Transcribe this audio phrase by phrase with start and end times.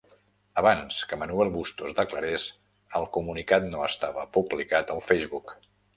[0.59, 2.45] Abans que Manuel Bustos declarés,
[3.01, 5.55] el comunicat no estava publicat al Facebook.